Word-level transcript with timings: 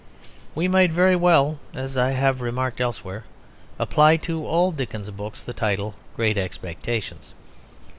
We 0.55 0.67
might 0.67 0.89
very 0.91 1.15
well, 1.15 1.59
as 1.75 1.95
I 1.95 2.09
have 2.13 2.41
remarked 2.41 2.81
elsewhere, 2.81 3.23
apply 3.77 4.17
to 4.25 4.43
all 4.47 4.71
Dickens's 4.71 5.11
books 5.13 5.43
the 5.43 5.53
title 5.53 5.93
Great 6.15 6.39
Expectations. 6.39 7.35